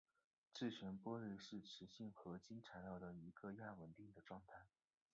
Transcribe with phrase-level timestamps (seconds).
[0.51, 4.65] 自旋玻璃是磁性合金材料的一种亚稳定的状态。